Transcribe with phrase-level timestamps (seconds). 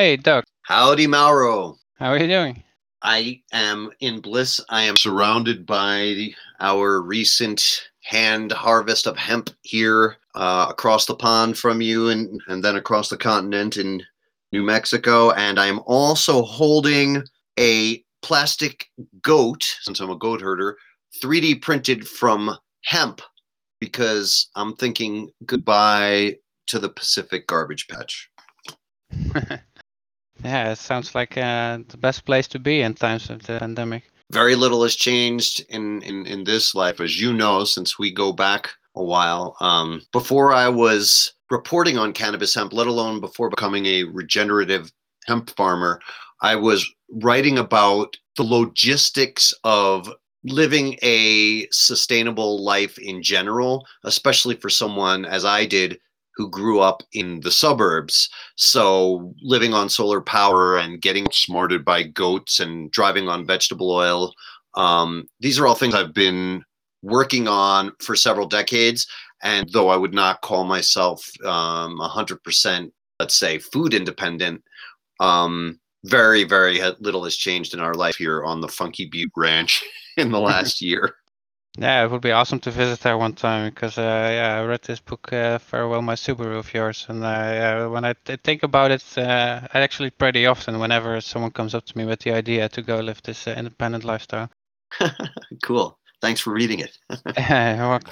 [0.00, 0.44] Hey, Doug.
[0.62, 1.76] Howdy, Mauro.
[1.96, 2.64] How are you doing?
[3.02, 4.58] I am in bliss.
[4.70, 11.58] I am surrounded by our recent hand harvest of hemp here uh, across the pond
[11.58, 14.02] from you and, and then across the continent in
[14.52, 15.32] New Mexico.
[15.32, 17.22] And I'm also holding
[17.58, 18.86] a plastic
[19.20, 20.78] goat, since I'm a goat herder,
[21.22, 23.20] 3D printed from hemp
[23.80, 26.38] because I'm thinking goodbye
[26.68, 28.30] to the Pacific garbage patch.
[30.44, 34.04] yeah, it sounds like uh, the best place to be in times of the pandemic.
[34.30, 38.32] Very little has changed in, in, in this life, as you know, since we go
[38.32, 39.56] back a while.
[39.60, 44.92] Um, before I was reporting on cannabis hemp, let alone before becoming a regenerative
[45.26, 46.00] hemp farmer,
[46.42, 50.12] I was writing about the logistics of
[50.44, 55.98] living a sustainable life in general, especially for someone as I did
[56.36, 58.28] who grew up in the suburbs.
[58.56, 64.32] So living on solar power and getting smarted by goats and driving on vegetable oil.
[64.74, 66.64] Um, these are all things I've been
[67.02, 69.06] working on for several decades.
[69.42, 74.62] And though I would not call myself um, 100%, let's say, food independent,
[75.18, 79.82] um, very, very little has changed in our life here on the Funky Butte Ranch
[80.16, 81.14] in the last year.
[81.80, 84.82] Yeah, it would be awesome to visit there one time because uh, yeah, I read
[84.82, 88.12] this book uh, Farewell My Subaru of yours, and uh, yeah, when I
[88.44, 92.20] think about it, uh, I actually pretty often whenever someone comes up to me with
[92.20, 94.50] the idea to go live this uh, independent lifestyle.
[95.62, 95.98] cool.
[96.20, 96.98] Thanks for reading it.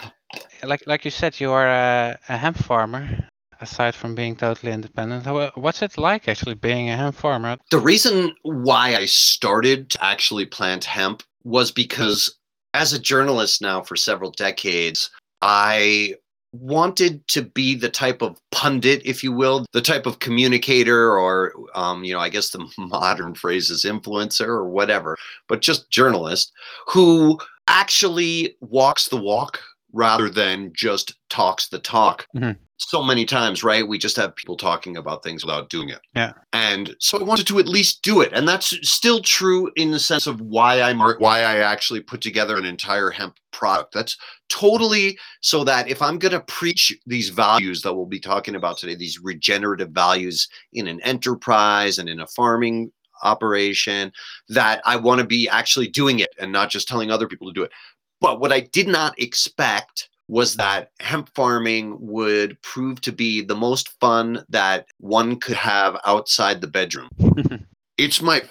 [0.62, 3.28] like like you said, you are a, a hemp farmer.
[3.60, 7.58] Aside from being totally independent, what's it like actually being a hemp farmer?
[7.72, 12.38] The reason why I started to actually plant hemp was because
[12.74, 15.10] as a journalist now for several decades,
[15.42, 16.14] I
[16.52, 21.52] wanted to be the type of pundit, if you will, the type of communicator, or,
[21.74, 26.52] um, you know, I guess the modern phrase is influencer or whatever, but just journalist
[26.86, 29.60] who actually walks the walk
[29.92, 32.26] rather than just talks the talk.
[32.34, 33.86] Mm-hmm so many times, right?
[33.86, 36.00] We just have people talking about things without doing it.
[36.14, 36.32] Yeah.
[36.52, 38.32] And so I wanted to at least do it.
[38.32, 42.56] And that's still true in the sense of why I'm why I actually put together
[42.56, 43.94] an entire hemp product.
[43.94, 44.16] That's
[44.48, 48.78] totally so that if I'm going to preach these values that we'll be talking about
[48.78, 52.92] today, these regenerative values in an enterprise and in a farming
[53.24, 54.12] operation,
[54.48, 57.52] that I want to be actually doing it and not just telling other people to
[57.52, 57.72] do it.
[58.20, 63.56] But what I did not expect was that hemp farming would prove to be the
[63.56, 67.08] most fun that one could have outside the bedroom.
[67.98, 68.42] it's my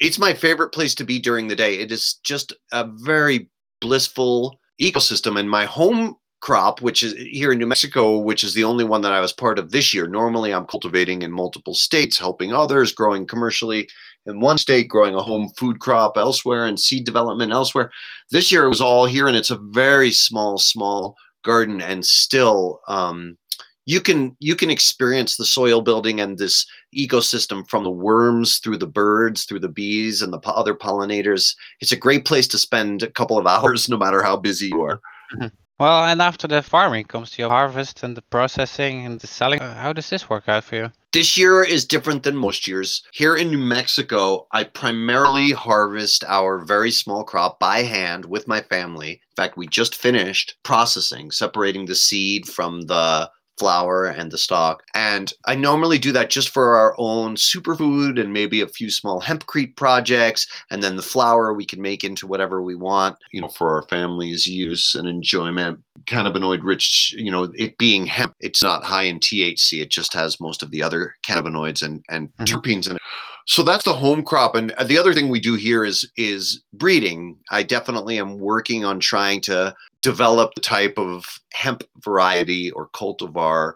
[0.00, 1.78] it's my favorite place to be during the day.
[1.78, 3.48] It is just a very
[3.80, 8.64] blissful ecosystem and my home crop which is here in New Mexico which is the
[8.64, 10.06] only one that I was part of this year.
[10.06, 13.88] Normally I'm cultivating in multiple states, helping others, growing commercially
[14.24, 17.90] in one state, growing a home food crop elsewhere and seed development elsewhere.
[18.30, 22.80] This year it was all here and it's a very small small garden and still
[22.88, 23.38] um,
[23.86, 28.76] you can you can experience the soil building and this ecosystem from the worms through
[28.76, 32.58] the birds through the bees and the po- other pollinators it's a great place to
[32.58, 35.00] spend a couple of hours no matter how busy you are
[35.34, 35.46] mm-hmm.
[35.78, 39.74] Well and after the farming comes the harvest and the processing and the selling uh,
[39.74, 43.02] how does this work out for you this year is different than most years.
[43.10, 48.60] Here in New Mexico, I primarily harvest our very small crop by hand with my
[48.60, 49.12] family.
[49.12, 54.82] In fact, we just finished processing, separating the seed from the flower and the stock.
[54.94, 59.20] And I normally do that just for our own superfood and maybe a few small
[59.20, 60.46] hempcrete projects.
[60.70, 63.82] And then the flour we can make into whatever we want, you know, for our
[63.82, 65.80] family's use and enjoyment.
[66.06, 69.82] Cannabinoid rich, you know, it being hemp, it's not high in THC.
[69.82, 72.44] It just has most of the other cannabinoids and, and mm-hmm.
[72.44, 73.02] terpenes in it.
[73.48, 77.38] So that's the home crop, and the other thing we do here is is breeding.
[77.52, 79.72] I definitely am working on trying to
[80.06, 83.72] develop the type of hemp variety or cultivar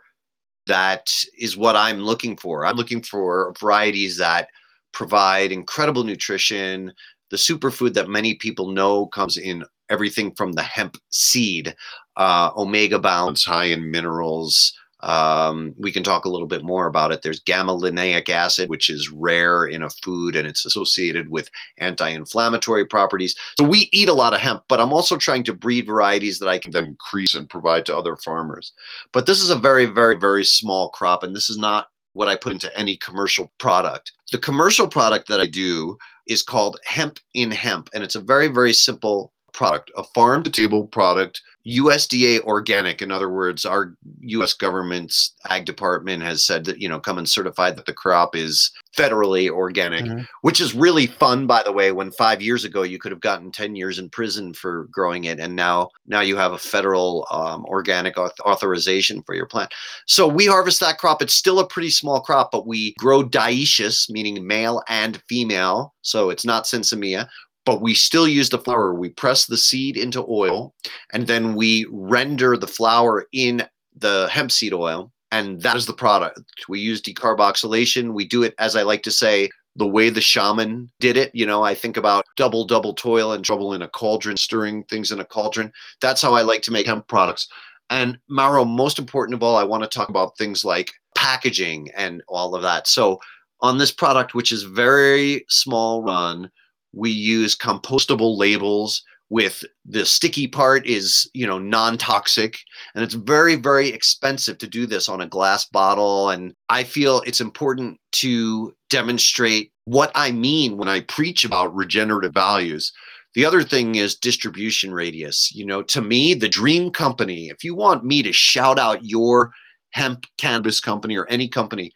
[0.69, 2.65] that is what I'm looking for.
[2.65, 4.47] I'm looking for varieties that
[4.93, 6.93] provide incredible nutrition.
[7.31, 11.75] The superfood that many people know comes in everything from the hemp seed,
[12.17, 17.13] uh, omega balance, high in minerals, um, we can talk a little bit more about
[17.13, 17.23] it.
[17.23, 22.09] There's gamma linolenic acid, which is rare in a food and it's associated with anti
[22.09, 23.35] inflammatory properties.
[23.59, 26.49] So we eat a lot of hemp, but I'm also trying to breed varieties that
[26.49, 28.73] I can then increase and provide to other farmers.
[29.13, 32.37] But this is a very, very, very small crop, and this is not what I
[32.37, 34.13] put into any commercial product.
[34.33, 38.49] The commercial product that I do is called Hemp in Hemp, and it's a very,
[38.49, 43.03] very simple product, a farm to table product, USDA organic.
[43.03, 47.29] In other words, our US government's ag department has said that, you know, come and
[47.29, 50.27] certify that the crop is federally organic, Mhm.
[50.41, 53.53] which is really fun, by the way, when five years ago you could have gotten
[53.53, 55.39] 10 years in prison for growing it.
[55.39, 59.73] And now, now you have a federal um, organic auth- authorization for your plant.
[60.07, 61.21] So we harvest that crop.
[61.21, 65.95] It's still a pretty small crop, but we grow dioecious, meaning male and female.
[66.03, 67.29] So it's not sinsemilla
[67.71, 68.93] but we still use the flour.
[68.93, 70.75] We press the seed into oil
[71.13, 73.63] and then we render the flour in
[73.97, 75.13] the hemp seed oil.
[75.31, 76.41] And that is the product.
[76.69, 78.13] We use decarboxylation.
[78.13, 81.31] We do it, as I like to say, the way the shaman did it.
[81.33, 85.13] You know, I think about double, double toil and trouble in a cauldron, stirring things
[85.13, 85.71] in a cauldron.
[86.01, 87.47] That's how I like to make hemp products.
[87.89, 92.21] And Mauro, most important of all, I want to talk about things like packaging and
[92.27, 92.89] all of that.
[92.89, 93.21] So,
[93.61, 96.51] on this product, which is very small run,
[96.93, 102.59] we use compostable labels with the sticky part is you know non-toxic
[102.95, 107.23] and it's very very expensive to do this on a glass bottle and i feel
[107.25, 112.93] it's important to demonstrate what i mean when i preach about regenerative values.
[113.37, 115.53] The other thing is distribution radius.
[115.55, 119.53] You know to me the dream company if you want me to shout out your
[119.93, 121.93] hemp cannabis company or any company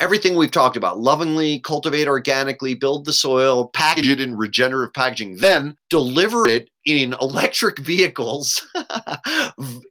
[0.00, 5.36] everything we've talked about lovingly cultivate organically build the soil package it in regenerative packaging
[5.36, 8.66] then deliver it in electric vehicles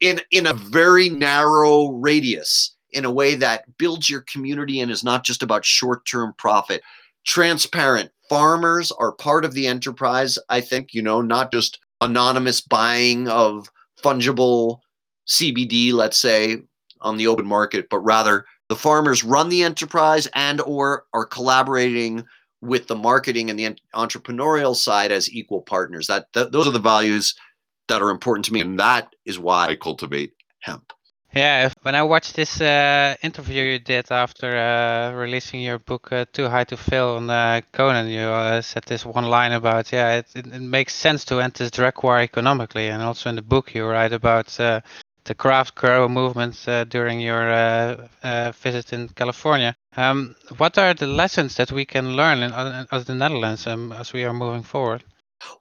[0.01, 5.03] in in a very narrow radius in a way that builds your community and is
[5.03, 6.81] not just about short-term profit.
[7.25, 8.09] Transparent.
[8.29, 13.71] Farmers are part of the enterprise i think you know not just anonymous buying of
[14.03, 14.79] fungible
[15.29, 16.57] cbd let's say
[16.99, 22.25] on the open market but rather the farmers run the enterprise and or are collaborating
[22.61, 26.07] with the marketing and the entrepreneurial side as equal partners.
[26.07, 27.35] That, that those are the values
[27.87, 30.91] that are important to me and that is why i cultivate hemp.
[31.33, 36.25] Yeah, when I watched this uh, interview you did after uh, releasing your book uh,
[36.31, 40.15] "Too High to Fail" on uh, Conan, you uh, said this one line about, yeah,
[40.15, 43.75] it, it, makes sense to end this drug war economically, and also in the book
[43.75, 44.79] you write about uh,
[45.27, 49.75] the craft grow movement uh, during your uh, uh, visit in California.
[49.95, 53.91] Um, what are the lessons that we can learn in, in, in the Netherlands um,
[53.91, 55.03] as we are moving forward?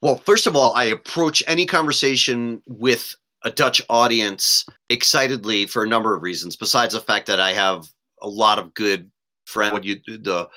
[0.00, 3.14] Well, first of all, I approach any conversation with
[3.44, 6.56] a Dutch audience excitedly for a number of reasons.
[6.56, 7.86] Besides the fact that I have
[8.22, 9.10] a lot of good
[9.46, 10.48] friends, you the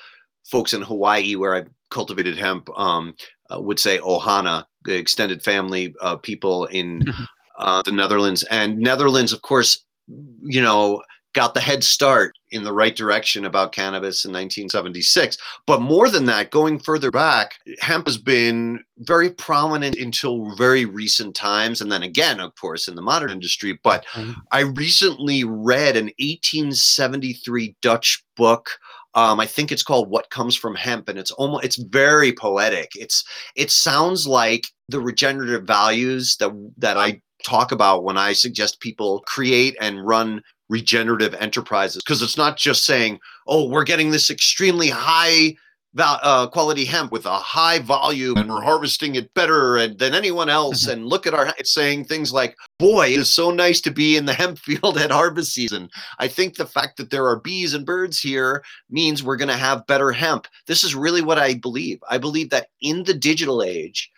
[0.50, 3.14] folks in Hawaii where I cultivated hemp um,
[3.52, 7.04] uh, would say Ohana, the extended family uh, people in
[7.60, 9.84] uh, the Netherlands, and Netherlands, of course,
[10.42, 11.02] you know,
[11.32, 15.38] got the head start in the right direction about cannabis in 1976.
[15.66, 21.36] But more than that, going further back, hemp has been very prominent until very recent
[21.36, 21.80] times.
[21.80, 23.78] And then again, of course, in the modern industry.
[23.84, 24.34] But Mhm.
[24.50, 28.70] I recently read an 1873 Dutch book.
[29.14, 32.90] Um, I think it's called "What Comes from Hemp," and it's almost it's very poetic.
[32.96, 33.24] It's
[33.54, 39.20] it sounds like the regenerative values that that I talk about when I suggest people
[39.26, 44.88] create and run regenerative enterprises because it's not just saying, "Oh, we're getting this extremely
[44.88, 45.56] high
[45.94, 50.14] val- uh, quality hemp with a high volume and we're harvesting it better and, than
[50.14, 53.80] anyone else." and look at our it's saying things like, "Boy, it is so nice
[53.82, 57.26] to be in the hemp field at harvest season." I think the fact that there
[57.26, 60.46] are bees and birds here means we're going to have better hemp.
[60.66, 61.98] This is really what I believe.
[62.08, 64.08] I believe that in the digital age,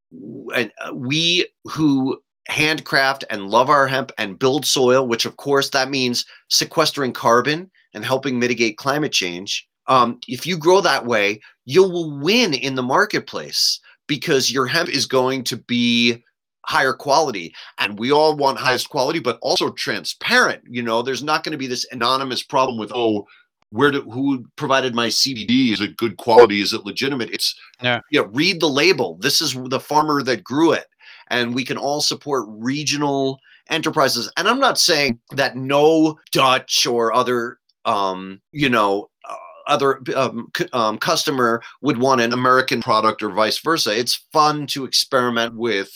[0.55, 5.71] and uh, we who handcraft and love our hemp and build soil, which of course
[5.71, 9.67] that means sequestering carbon and helping mitigate climate change.
[9.87, 14.89] Um, if you grow that way, you will win in the marketplace because your hemp
[14.89, 16.23] is going to be
[16.67, 17.55] higher quality.
[17.79, 20.63] And we all want highest quality but also transparent.
[20.69, 23.27] You know there's not going to be this anonymous problem with oh
[23.71, 26.61] where do who provided my cbd is it good quality?
[26.61, 27.31] Is it legitimate?
[27.31, 28.01] It's Yeah.
[28.11, 29.17] you know read the label.
[29.21, 30.87] This is the farmer that grew it
[31.33, 34.31] and we can all support regional enterprises.
[34.37, 39.35] And i'm not saying that no dutch or other um you know uh,
[39.67, 43.99] other um, c- um, customer would want an american product or vice versa.
[43.99, 45.91] It's fun to experiment with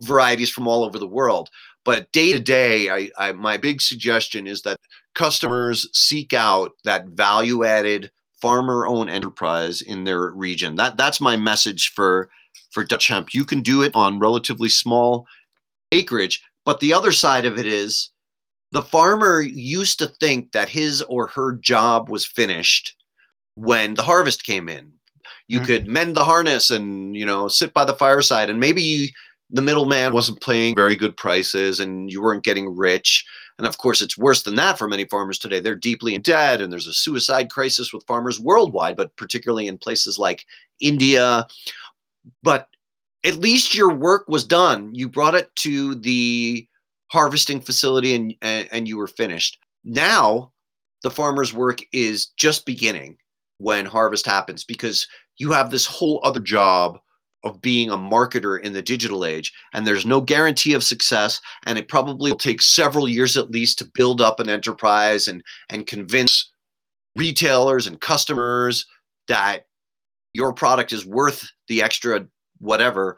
[0.00, 1.50] varieties from all over the world.
[1.84, 4.78] But day to day my big suggestion is that
[5.14, 8.10] customers seek out that value added
[8.40, 10.76] farmer owned enterprise in their region.
[10.76, 12.30] That that's my message for
[12.70, 13.34] for Dutch hemp.
[13.34, 15.26] You can do it on relatively small
[15.92, 18.10] acreage, but the other side of it is
[18.72, 22.94] the farmer used to think that his or her job was finished
[23.56, 24.92] when the harvest came in.
[25.48, 25.66] You Mhm.
[25.66, 29.08] could mend the harness and, you know, sit by the fireside and maybe you
[29.52, 33.24] the middleman wasn't paying very good prices and you weren't getting rich.
[33.58, 35.58] And of course, it's worse than that for many farmers today.
[35.58, 39.76] They're deeply in debt and there's a suicide crisis with farmers worldwide, but particularly in
[39.76, 40.46] places like
[40.78, 41.48] India.
[42.42, 42.68] But
[43.24, 44.94] at least your work was done.
[44.94, 46.66] You brought it to the
[47.10, 49.58] harvesting facility and, and, and you were finished.
[49.84, 50.52] Now,
[51.02, 53.16] the farmer's work is just beginning
[53.58, 55.06] when harvest happens because
[55.38, 56.98] you have this whole other job
[57.42, 61.78] of being a marketer in the digital age and there's no guarantee of success and
[61.78, 65.86] it probably will take several years at least to build up an enterprise and and
[65.86, 66.50] convince
[67.16, 68.86] retailers and customers
[69.26, 69.66] that
[70.32, 72.26] your product is worth the extra
[72.58, 73.16] whatever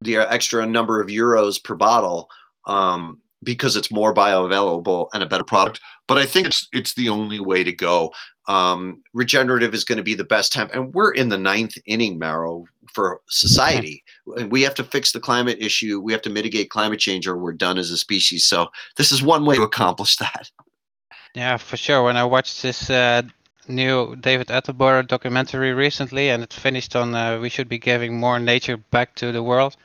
[0.00, 2.28] the extra number of euros per bottle
[2.66, 5.80] um, because it's more bioavailable and a better product.
[6.06, 8.12] But I think it's it's the only way to go.
[8.46, 12.18] Um, regenerative is going to be the best time, and we're in the ninth inning,
[12.18, 12.64] Mauro,
[12.94, 14.02] for society.
[14.48, 16.00] We have to fix the climate issue.
[16.00, 18.46] We have to mitigate climate change, or we're done as a species.
[18.46, 20.50] So this is one way to accomplish that.
[21.34, 22.02] Yeah, for sure.
[22.02, 23.22] When I watched this uh,
[23.68, 28.38] new David Attenborough documentary recently, and it finished on uh, we should be giving more
[28.38, 29.76] nature back to the world.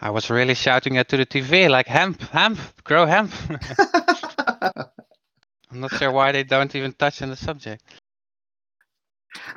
[0.00, 3.32] I was really shouting it to the TV like hemp, hemp, grow hemp.
[5.70, 7.82] I'm not sure why they don't even touch on the subject.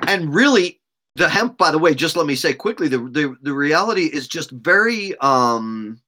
[0.06, 0.80] And really,
[1.16, 4.28] the hemp, by the way, just let me say quickly, the the, the reality is
[4.28, 6.00] just very um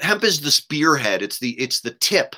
[0.00, 1.22] hemp is the spearhead.
[1.22, 2.36] It's the it's the tip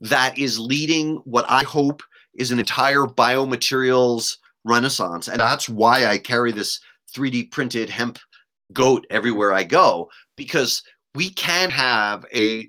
[0.00, 2.02] that is leading what I hope
[2.34, 5.28] is an entire biomaterials renaissance.
[5.28, 6.80] And that's why I carry this
[7.14, 8.18] 3D printed hemp
[8.72, 10.82] goat everywhere I go because
[11.14, 12.68] we can have a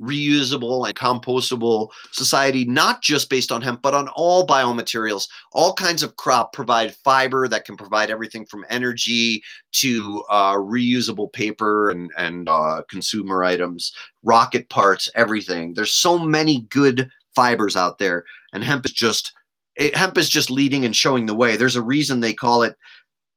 [0.00, 5.28] reusable and compostable society, not just based on hemp, but on all biomaterials.
[5.52, 9.42] All kinds of crop provide fiber that can provide everything from energy
[9.72, 13.92] to uh, reusable paper and, and uh, consumer items,
[14.22, 15.74] rocket parts, everything.
[15.74, 19.32] There's so many good fibers out there, and hemp is just
[19.76, 21.56] it, hemp is just leading and showing the way.
[21.56, 22.76] There's a reason they call it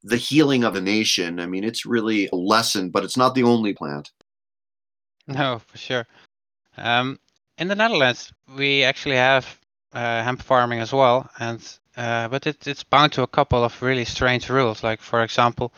[0.03, 1.39] the healing of a nation.
[1.39, 4.11] I mean, it's really a lesson, but it's not the only plant.
[5.27, 6.05] No, for sure.
[6.77, 7.17] Um,
[7.57, 9.45] in the Netherlands, we actually have
[9.93, 11.61] uh, hemp farming as well, and
[11.95, 14.83] uh, but it, it's bound to a couple of really strange rules.
[14.83, 15.71] Like, for example,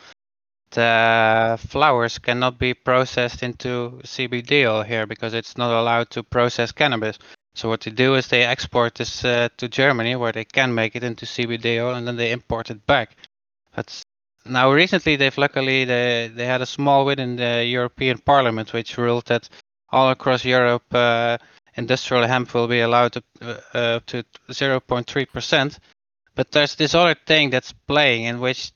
[0.70, 6.72] the flowers cannot be processed into CBD oil here because it's not allowed to process
[6.72, 7.18] cannabis.
[7.56, 10.94] So what they do is they export this uh, to Germany, where they can make
[10.94, 13.16] it into CBD oil, and then they import it back.
[13.74, 14.02] But
[14.44, 18.98] now recently they've luckily they they had a small win in the European Parliament, which
[18.98, 19.48] ruled that
[19.90, 21.38] all across Europe uh,
[21.76, 23.22] industrial hemp will be allowed to
[23.72, 25.78] uh, to 0.3 percent.
[26.34, 28.72] But there's this other thing that's playing in which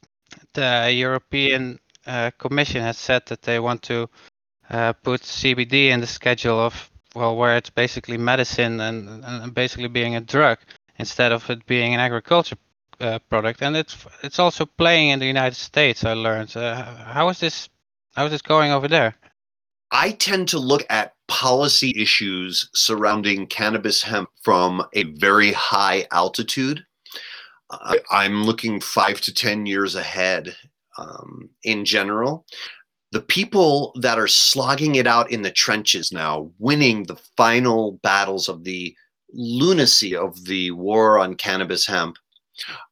[0.54, 4.08] the European uh, Commission has said that they want to
[4.70, 9.88] uh, put CBD in the schedule of well, where it's basically medicine and, and basically
[9.88, 10.58] being a drug
[10.98, 12.56] instead of it being an agriculture
[13.00, 16.04] uh, product, and it's it's also playing in the United States.
[16.04, 16.56] I learned.
[16.56, 17.68] Uh, how is this?
[18.16, 19.14] How is this going over there?
[19.90, 26.84] I tend to look at policy issues surrounding cannabis hemp from a very high altitude.
[27.68, 30.56] Uh, I'm looking five to ten years ahead
[30.96, 32.46] um, in general.
[33.12, 38.48] The people that are slogging it out in the trenches now, winning the final battles
[38.48, 38.94] of the
[39.32, 42.16] lunacy of the war on cannabis hemp,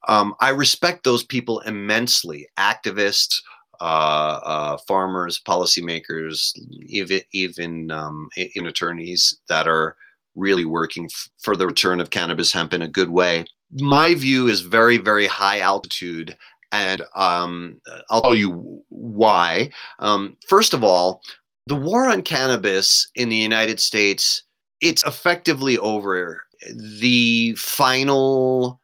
[0.08, 2.48] um, I respect those people immensely.
[2.58, 3.40] Activists,
[3.80, 6.52] uh, uh, farmers, policymakers,
[6.86, 9.96] even even um, in attorneys that are
[10.34, 13.44] really working f- for the return of cannabis hemp in a good way.
[13.72, 16.36] My view is very very high altitude,
[16.72, 19.70] and um, I'll tell you why.
[19.98, 21.22] Um, first of all,
[21.66, 24.42] the war on cannabis in the United States
[24.80, 26.42] it's effectively over.
[26.72, 28.80] The final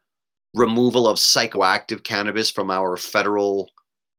[0.55, 3.71] removal of psychoactive cannabis from our federal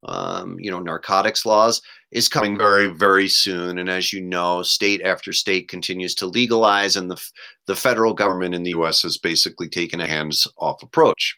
[0.07, 1.81] um, you know narcotics laws
[2.12, 6.95] is coming very very soon and as you know state after state continues to legalize
[6.95, 7.19] and the,
[7.65, 11.36] the federal government in the us has basically taken a hands off approach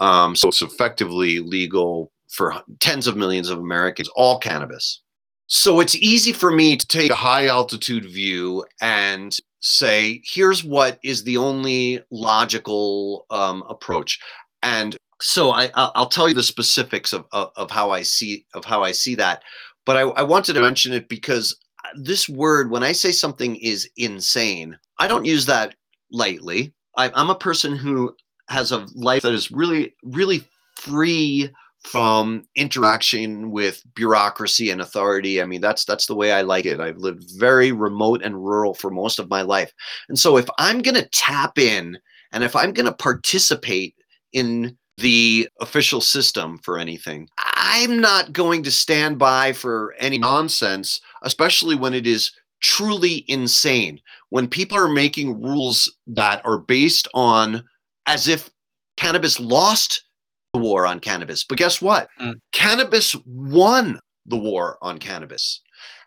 [0.00, 5.00] um, so it's effectively legal for tens of millions of americans all cannabis
[5.48, 10.98] so it's easy for me to take a high altitude view and say, here's what
[11.02, 14.18] is the only logical um, approach.
[14.62, 18.64] And so I, I'll tell you the specifics of, of, of, how I see of
[18.64, 19.42] how I see that.
[19.84, 21.56] But I, I wanted to mention it because
[21.94, 25.74] this word, when I say something is insane, I don't use that
[26.10, 26.72] lightly.
[26.96, 28.14] I, I'm a person who
[28.48, 30.44] has a life that is really, really
[30.76, 31.50] free
[31.86, 35.40] from interaction with bureaucracy and authority.
[35.40, 36.80] I mean, that's that's the way I like it.
[36.80, 39.72] I've lived very remote and rural for most of my life.
[40.08, 41.98] And so if I'm going to tap in
[42.32, 43.94] and if I'm going to participate
[44.32, 51.00] in the official system for anything, I'm not going to stand by for any nonsense,
[51.22, 54.00] especially when it is truly insane.
[54.30, 57.62] When people are making rules that are based on
[58.06, 58.50] as if
[58.96, 60.04] cannabis lost
[60.52, 61.44] the war on cannabis.
[61.44, 62.08] But guess what?
[62.20, 62.34] Mm.
[62.52, 65.60] Cannabis won the war on cannabis.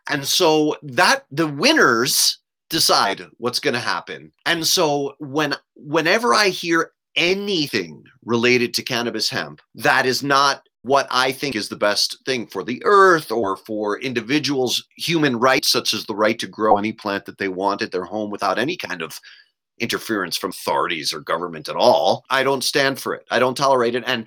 [0.09, 2.39] And so that the winners
[2.69, 4.31] decide what's going to happen.
[4.45, 11.07] And so when whenever I hear anything related to cannabis hemp that is not what
[11.11, 15.93] I think is the best thing for the earth or for individuals' human rights, such
[15.93, 18.77] as the right to grow any plant that they want at their home without any
[18.77, 19.19] kind of
[19.79, 22.25] interference from authorities or government at all.
[22.29, 23.25] I don't stand for it.
[23.31, 24.03] I don't tolerate it.
[24.05, 24.25] And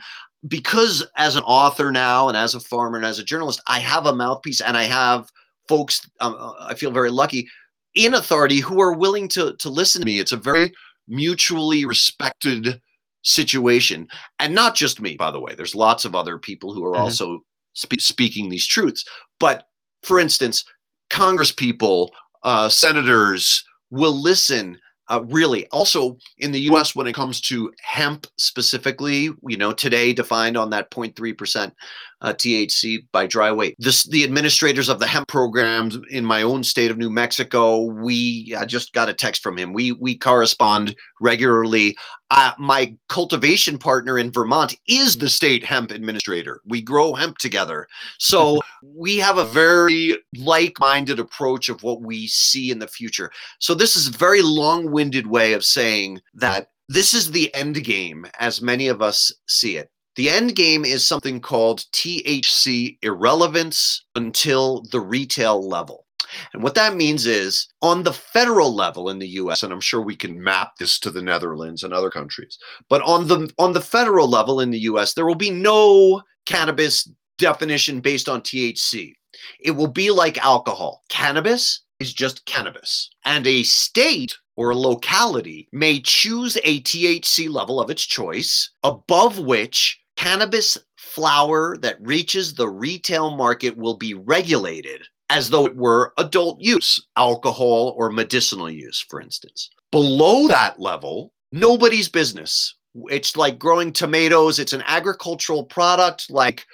[0.48, 4.06] because as an author now and as a farmer and as a journalist, I have
[4.06, 5.30] a mouthpiece and I have
[5.68, 7.48] folks, um, uh, I feel very lucky
[7.94, 10.18] in authority who are willing to, to listen to me.
[10.18, 10.72] It's a very
[11.06, 12.80] mutually respected
[13.22, 14.08] situation.
[14.38, 15.54] And not just me, by the way.
[15.54, 17.02] There's lots of other people who are mm-hmm.
[17.02, 17.40] also
[17.74, 19.04] spe- speaking these truths.
[19.38, 19.68] But
[20.02, 20.64] for instance,
[21.10, 24.78] Congress people, uh, senators will listen
[25.08, 30.12] uh, really also in the us when it comes to hemp specifically you know today
[30.12, 31.72] defined on that 0.3%
[32.20, 36.62] uh, thc by dry weight this the administrators of the hemp programs in my own
[36.62, 40.94] state of new mexico we i just got a text from him we we correspond
[41.20, 41.96] regularly
[42.34, 46.62] uh, my cultivation partner in Vermont is the state hemp administrator.
[46.64, 47.86] We grow hemp together.
[48.18, 53.30] So we have a very like minded approach of what we see in the future.
[53.58, 58.26] So this is very long winded way of saying that this is the end game
[58.38, 59.90] as many of us see it.
[60.16, 66.06] The end game is something called THC irrelevance until the retail level.
[66.52, 70.00] And what that means is on the federal level in the US, and I'm sure
[70.00, 72.58] we can map this to the Netherlands and other countries,
[72.88, 77.08] but on the on the federal level in the US, there will be no cannabis
[77.38, 79.14] definition based on THC.
[79.60, 81.02] It will be like alcohol.
[81.08, 83.08] Cannabis is just cannabis.
[83.24, 89.38] And a state or a locality may choose a THC level of its choice above
[89.38, 96.12] which cannabis flower that reaches the retail market will be regulated as though it were
[96.18, 99.70] adult use, alcohol or medicinal use, for instance.
[99.90, 102.74] Below that level, nobody's business.
[103.08, 106.66] It's like growing tomatoes, it's an agricultural product like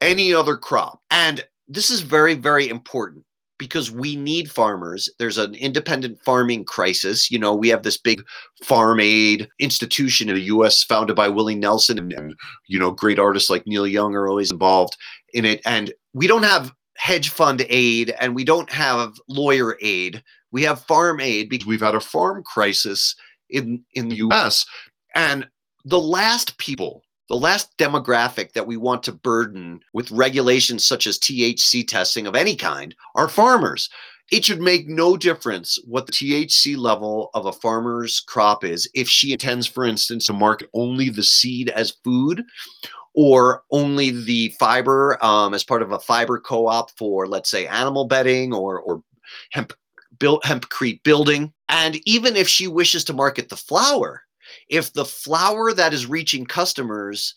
[0.00, 1.02] any other crop.
[1.10, 3.25] And this is very, very important
[3.58, 5.08] because we need farmers.
[5.18, 7.30] There's an independent farming crisis.
[7.30, 8.22] You know, we have this big
[8.62, 12.34] farm aid institution in the US founded by Willie Nelson and, and,
[12.66, 14.96] you know, great artists like Neil Young are always involved
[15.32, 15.60] in it.
[15.64, 20.22] And we don't have hedge fund aid and we don't have lawyer aid.
[20.52, 23.14] We have farm aid because we've had a farm crisis
[23.50, 24.66] in, in the US.
[25.14, 25.48] And
[25.84, 31.18] the last people, the last demographic that we want to burden with regulations such as
[31.18, 33.88] THC testing of any kind are farmers.
[34.30, 39.08] It should make no difference what the THC level of a farmer's crop is if
[39.08, 42.42] she intends, for instance, to market only the seed as food
[43.14, 48.06] or only the fiber um, as part of a fiber co-op for, let's say, animal
[48.06, 49.02] bedding or or
[49.50, 49.72] hemp
[50.18, 51.52] hempcrete building.
[51.68, 54.22] And even if she wishes to market the flower,
[54.68, 57.34] if the flower that is reaching customers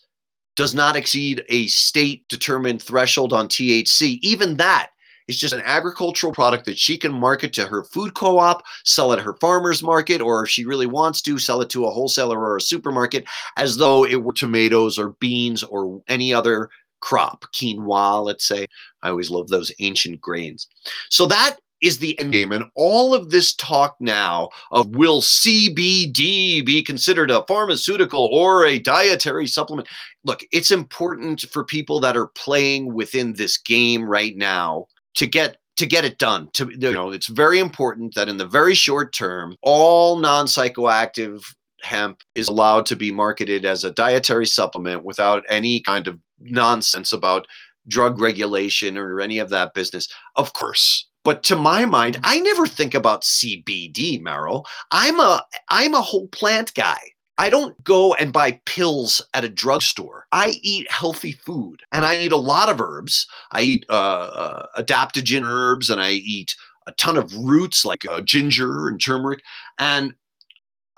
[0.56, 4.90] does not exceed a state determined threshold on THC, even that
[5.30, 9.12] it's just an agricultural product that she can market to her food co op, sell
[9.12, 12.36] at her farmer's market, or if she really wants to, sell it to a wholesaler
[12.36, 13.24] or a supermarket
[13.56, 18.66] as though it were tomatoes or beans or any other crop, quinoa, let's say.
[19.04, 20.66] I always love those ancient grains.
[21.10, 22.52] So that is the end game.
[22.52, 28.78] And all of this talk now of will CBD be considered a pharmaceutical or a
[28.78, 29.88] dietary supplement?
[30.24, 35.56] Look, it's important for people that are playing within this game right now to get
[35.76, 39.14] to get it done to you know it's very important that in the very short
[39.14, 41.42] term all non-psychoactive
[41.80, 47.14] hemp is allowed to be marketed as a dietary supplement without any kind of nonsense
[47.14, 47.46] about
[47.88, 52.66] drug regulation or any of that business of course but to my mind i never
[52.66, 54.66] think about cbd Merrill.
[54.90, 56.98] i'm a i'm a whole plant guy
[57.40, 60.26] I don't go and buy pills at a drugstore.
[60.30, 63.26] I eat healthy food and I eat a lot of herbs.
[63.52, 66.54] I eat uh, uh, adaptogen herbs and I eat
[66.86, 69.40] a ton of roots like uh, ginger and turmeric.
[69.78, 70.12] And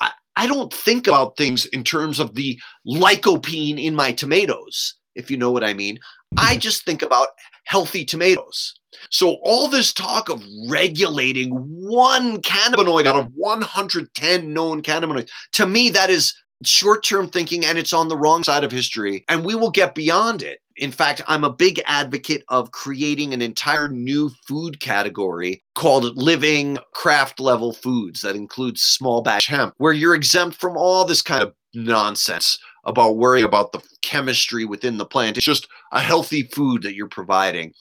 [0.00, 2.58] I, I don't think about things in terms of the
[2.88, 4.96] lycopene in my tomatoes.
[5.14, 5.96] if you know what I mean.
[6.38, 7.28] I just think about
[7.66, 8.74] healthy tomatoes.
[9.10, 15.90] So all this talk of regulating one cannabinoid out of 110 known cannabinoids, to me,
[15.90, 19.70] that is short-term thinking and it's on the wrong side of history and we will
[19.70, 20.60] get beyond it.
[20.76, 26.78] In fact, I'm a big advocate of creating an entire new food category called living
[26.94, 31.42] craft level foods that includes small batch hemp, where you're exempt from all this kind
[31.42, 35.36] of nonsense about worrying about the chemistry within the plant.
[35.36, 37.74] It's just a healthy food that you're providing.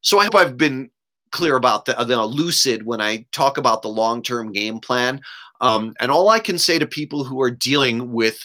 [0.00, 0.90] So I hope I've been
[1.30, 5.20] clear about the, the lucid when I talk about the long term game plan.
[5.60, 8.38] Um, and all I can say to people who are dealing with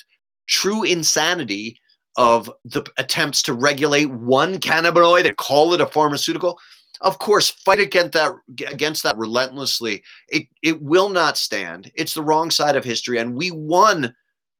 [0.48, 1.80] true insanity
[2.16, 6.60] of the attempts to regulate one cannabinoid and call it a pharmaceutical,
[7.02, 8.34] of course, fight against that
[8.68, 10.04] against that relentlessly.
[10.30, 11.92] It it will not stand.
[11.96, 14.14] It's the wrong side of history, and we won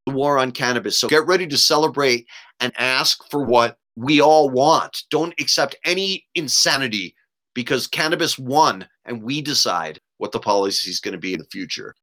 [0.06, 1.00] the war on cannabis.
[1.00, 2.28] So get ready to celebrate
[2.60, 5.04] and ask for what we all want.
[5.10, 7.16] Don't accept any insanity
[7.54, 11.46] because cannabis won and we decide what the policy is going to be in the
[11.46, 11.96] future.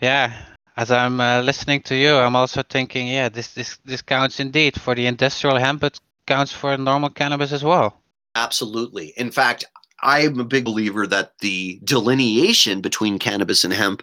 [0.00, 0.32] Yeah.
[0.76, 4.80] As I'm uh, listening to you, I'm also thinking, yeah, this, this this counts indeed
[4.80, 8.02] for the industrial hemp, but counts for normal cannabis as well.
[8.34, 9.14] Absolutely.
[9.16, 9.64] In fact,
[10.02, 14.02] I'm a big believer that the delineation between cannabis and hemp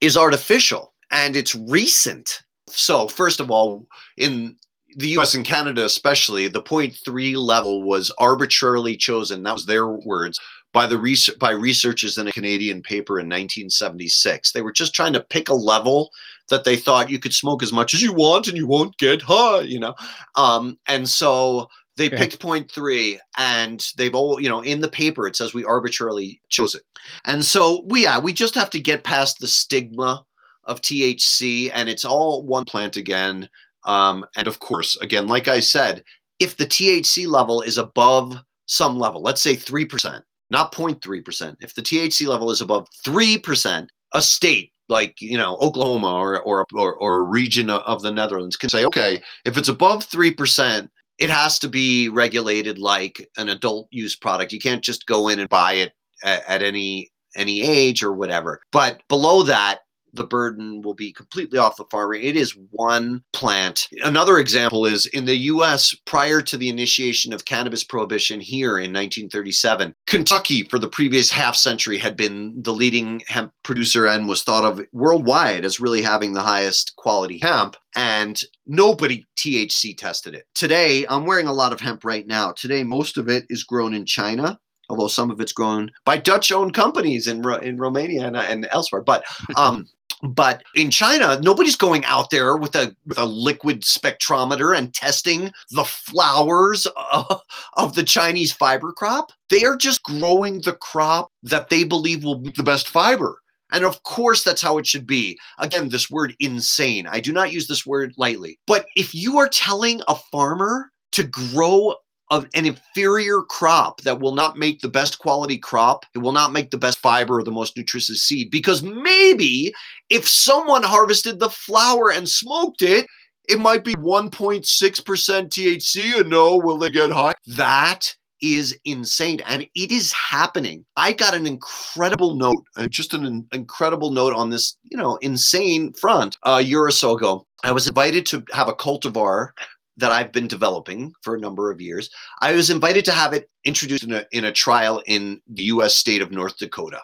[0.00, 2.42] is artificial and it's recent.
[2.68, 4.56] So, first of all, in
[4.96, 9.42] the US and Canada, especially, the 0.3 level was arbitrarily chosen.
[9.42, 10.40] That was their words
[10.72, 14.52] by the research by researchers in a Canadian paper in 1976.
[14.52, 16.10] They were just trying to pick a level
[16.48, 19.22] that they thought you could smoke as much as you want and you won't get
[19.22, 19.94] high, you know.
[20.34, 22.16] Um, and so they okay.
[22.16, 26.74] picked 0.3 and they've all, you know, in the paper it says we arbitrarily chose
[26.74, 26.82] it.
[27.24, 30.24] And so we yeah, we just have to get past the stigma
[30.64, 33.48] of THC and it's all one plant again.
[33.86, 36.02] Um, and of course, again, like I said,
[36.38, 41.82] if the THC level is above some level, let's say 3%, not 0.3%, if the
[41.82, 47.18] THC level is above 3%, a state like you know Oklahoma or or or, or
[47.18, 51.58] a region of the Netherlands can say, okay, if it's above three percent, it has
[51.60, 54.52] to be regulated like an adult use product.
[54.52, 55.92] You can't just go in and buy it
[56.24, 58.60] at, at any any age or whatever.
[58.72, 59.80] But below that,
[60.16, 62.14] the burden will be completely off the farmer.
[62.14, 63.88] It is one plant.
[64.02, 68.92] Another example is in the US, prior to the initiation of cannabis prohibition here in
[68.92, 74.42] 1937, Kentucky, for the previous half century, had been the leading hemp producer and was
[74.42, 77.76] thought of worldwide as really having the highest quality hemp.
[77.94, 80.44] And nobody THC tested it.
[80.54, 82.52] Today, I'm wearing a lot of hemp right now.
[82.52, 86.74] Today, most of it is grown in China although some of it's grown by Dutch-owned
[86.74, 89.02] companies in in Romania and, and elsewhere.
[89.02, 89.24] But
[89.56, 89.86] um,
[90.22, 95.52] but in China, nobody's going out there with a with a liquid spectrometer and testing
[95.70, 97.42] the flowers of,
[97.74, 99.32] of the Chinese fiber crop.
[99.50, 103.40] They are just growing the crop that they believe will be the best fiber.
[103.72, 105.38] And of course, that's how it should be.
[105.58, 107.06] Again, this word insane.
[107.06, 108.58] I do not use this word lightly.
[108.66, 111.96] But if you are telling a farmer to grow
[112.30, 116.04] of an inferior crop that will not make the best quality crop.
[116.14, 119.72] It will not make the best fiber or the most nutritious seed because maybe
[120.10, 123.06] if someone harvested the flower and smoked it,
[123.48, 127.34] it might be 1.6% THC and no, will they get high?
[127.46, 128.12] That
[128.42, 130.84] is insane and it is happening.
[130.96, 135.92] I got an incredible note, uh, just an incredible note on this, you know, insane
[135.94, 137.46] front a year or so ago.
[137.64, 139.50] I was invited to have a cultivar
[139.96, 142.10] that I've been developing for a number of years.
[142.40, 145.94] I was invited to have it introduced in a, in a trial in the US
[145.94, 147.00] state of North Dakota.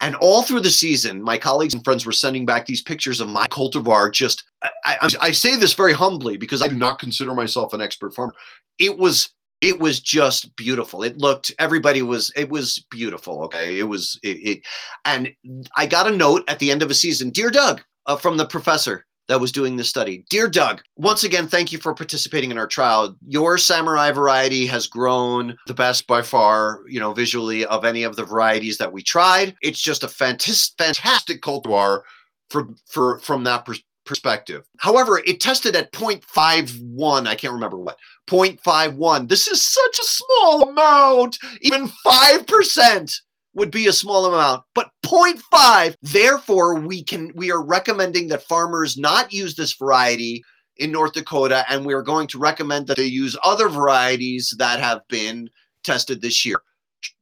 [0.00, 3.28] And all through the season, my colleagues and friends were sending back these pictures of
[3.28, 4.12] my cultivar.
[4.12, 7.80] Just, I, I, I say this very humbly because I do not consider myself an
[7.80, 8.34] expert farmer.
[8.78, 9.30] It was
[9.60, 14.36] it was just beautiful it looked everybody was it was beautiful okay it was it,
[14.46, 14.66] it
[15.04, 15.32] and
[15.76, 18.44] i got a note at the end of a season dear doug uh, from the
[18.44, 20.24] professor that was doing this study.
[20.30, 23.16] Dear Doug, once again, thank you for participating in our trial.
[23.26, 28.16] Your samurai variety has grown the best by far, you know, visually of any of
[28.16, 29.54] the varieties that we tried.
[29.62, 32.02] It's just a fantastic, fantastic cultivar
[32.50, 34.64] for, for, from that perspective perspective.
[34.78, 37.26] However, it tested at 0.51.
[37.26, 37.98] I can't remember what.
[38.28, 39.28] 0.51.
[39.28, 41.38] This is such a small amount.
[41.60, 43.20] Even 5%
[43.54, 45.94] would be a small amount, but 0.5.
[46.02, 50.42] Therefore, we can we are recommending that farmers not use this variety
[50.76, 54.80] in North Dakota, and we are going to recommend that they use other varieties that
[54.80, 55.48] have been
[55.84, 56.60] tested this year.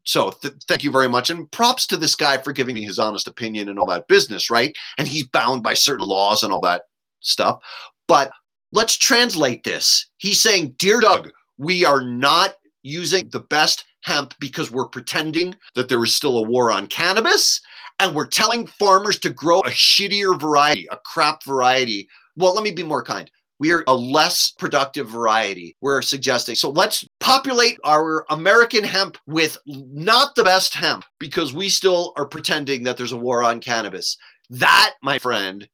[0.05, 2.99] So th- thank you very much, and props to this guy for giving me his
[2.99, 4.75] honest opinion and all that business, right?
[4.99, 6.83] And he's bound by certain laws and all that
[7.21, 7.63] stuff.
[8.09, 8.33] But
[8.73, 10.07] let's translate this.
[10.17, 15.89] He's saying, "Dear Doug, We are not using the best hemp because we're pretending that
[15.89, 17.61] there is still a war on cannabis
[18.01, 22.09] and we're telling farmers to grow a shittier variety, a crap variety.
[22.37, 23.31] Well, let me be more kind.
[23.59, 25.77] We are a less productive variety.
[25.81, 26.57] We're suggesting.
[26.57, 32.27] So let's populate our American hemp with not the best hemp because we still are
[32.27, 34.17] pretending that there's a war on cannabis.
[34.51, 35.69] That, my friend,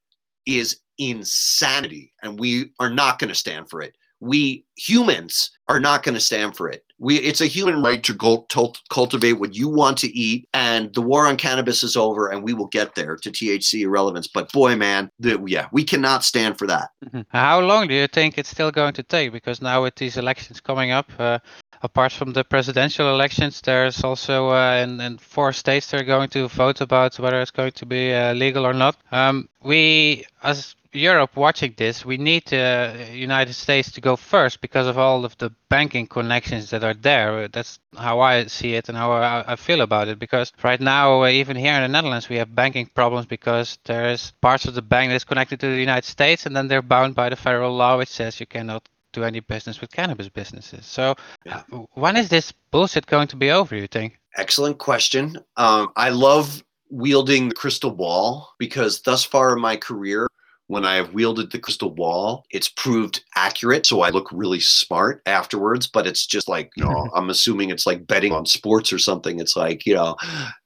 [0.45, 2.13] is insanity.
[2.23, 3.97] And we are not going to stand for it.
[4.21, 6.85] We humans are not going to stand for it.
[6.99, 11.03] We, it's a human right to cult, cultivate what you want to eat, and the
[11.03, 14.27] war on cannabis is over, and we will get there to THC irrelevance.
[14.27, 16.89] But boy, man, the, yeah, we cannot stand for that.
[17.05, 17.21] Mm-hmm.
[17.29, 19.31] How long do you think it's still going to take?
[19.31, 21.39] Because now with these elections coming up, uh,
[21.83, 26.49] apart from the presidential elections, there's also uh, in, in four states they're going to
[26.49, 28.97] vote about whether it's going to be uh, legal or not.
[29.13, 34.61] Um, we, as Europe watching this, we need the uh, United States to go first
[34.61, 37.49] because of all of the banking connections that are there.
[37.49, 40.19] That's how I see it and how I, I feel about it.
[40.19, 44.33] Because right now, uh, even here in the Netherlands, we have banking problems because there's
[44.41, 47.29] parts of the bank that's connected to the United States, and then they're bound by
[47.29, 50.87] the federal law, which says you cannot do any business with cannabis businesses.
[50.87, 51.63] So, yeah.
[51.95, 53.77] when is this bullshit going to be over?
[53.77, 54.19] You think?
[54.37, 55.37] Excellent question.
[55.57, 60.29] Um, I love wielding the crystal ball because thus far in my career,
[60.69, 63.87] when I have wielded the crystal ball, it's proved accurate.
[63.87, 67.87] So I look really smart afterwards, but it's just like, you know, I'm assuming it's
[67.87, 69.41] like betting on sports or something.
[69.41, 70.17] It's like, you know,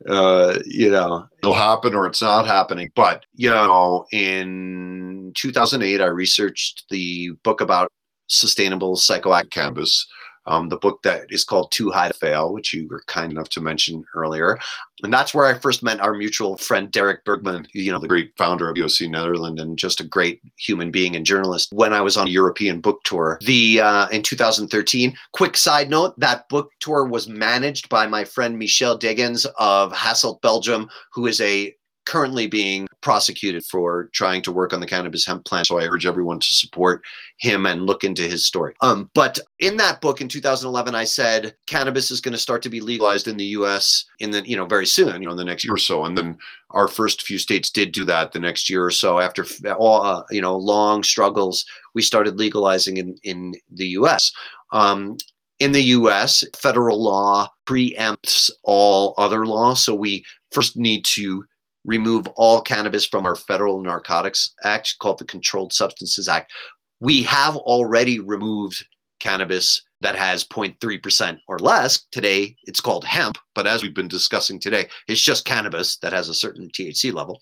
[0.09, 2.91] uh, you know, it'll happen or it's not happening.
[2.95, 7.91] But, you know, in 2008, I researched the book about
[8.27, 10.07] sustainable psychoactive cannabis
[10.47, 13.49] um, the book that is called Too High to Fail, which you were kind enough
[13.51, 14.59] to mention earlier.
[15.03, 18.33] And that's where I first met our mutual friend, Derrick Bergman, you know, the great
[18.37, 22.17] founder of VOC Netherlands and just a great human being and journalist when I was
[22.17, 23.39] on a European book tour.
[23.43, 28.59] The uh, in 2013, quick side note, that book tour was managed by my friend
[28.59, 34.73] Michel Degens of Hasselt, Belgium, who is a currently being prosecuted for trying to work
[34.73, 35.67] on the cannabis hemp plant.
[35.67, 37.03] So I urge everyone to support
[37.39, 38.75] him and look into his story.
[38.81, 42.69] Um, but in that book in 2011, I said cannabis is going to start to
[42.69, 44.05] be legalized in the U.S.
[44.21, 46.05] in the you know very soon, you know, in the next year or so.
[46.05, 46.37] And then
[46.71, 49.21] our first few states did do that the next year or so.
[49.21, 49.45] After
[49.79, 54.33] all, uh, you know, long struggles, we started legalizing in in the U.S.
[54.73, 55.17] Um,
[55.63, 59.75] in the US, federal law preempts all other law.
[59.75, 61.45] So we first need to
[61.85, 66.53] remove all cannabis from our federal narcotics act called the Controlled Substances Act.
[67.01, 68.85] We have already removed
[69.21, 72.07] cannabis that has 0.3% or less.
[72.11, 76.29] Today, it's called hemp, but as we've been discussing today, it's just cannabis that has
[76.29, 77.41] a certain THC level.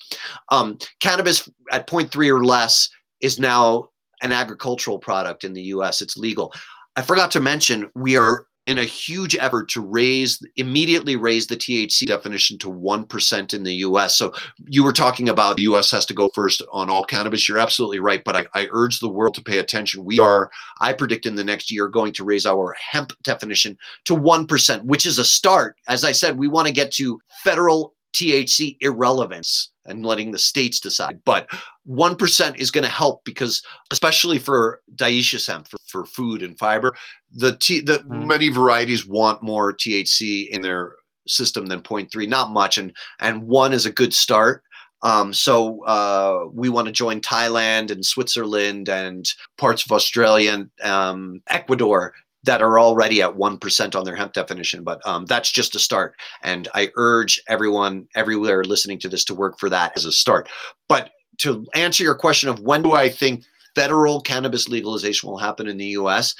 [0.50, 2.88] Um, cannabis at 0.3 or less
[3.20, 3.88] is now
[4.22, 6.02] an agricultural product in the US.
[6.02, 6.52] It's legal.
[6.96, 11.56] I forgot to mention, we are in a huge effort to raise immediately raise the
[11.56, 14.16] THC definition to 1% in the US.
[14.16, 14.32] So
[14.66, 17.48] you were talking about the US has to go first on all cannabis.
[17.48, 20.04] You're absolutely right, but I, I urge the world to pay attention.
[20.04, 24.16] We are, I predict in the next year, going to raise our hemp definition to
[24.16, 25.76] 1%, which is a start.
[25.88, 30.80] As I said, we want to get to federal THC irrelevance and letting the states
[30.80, 31.20] decide.
[31.24, 31.48] But
[31.88, 36.94] 1% is going to help because, especially for hemp, for, for food and fiber,
[37.32, 38.26] the, T, the mm.
[38.26, 40.94] many varieties want more THC in their
[41.26, 42.78] system than 0.3, not much.
[42.78, 44.62] And, and one is a good start.
[45.02, 50.70] Um, so uh, we want to join Thailand and Switzerland and parts of Australia and
[50.82, 52.12] um, Ecuador
[52.44, 56.14] that are already at 1% on their hemp definition, but um, that's just a start.
[56.42, 60.48] And I urge everyone everywhere listening to this to work for that as a start.
[60.88, 65.68] But to answer your question of when do I think federal cannabis legalization will happen
[65.68, 66.34] in the US,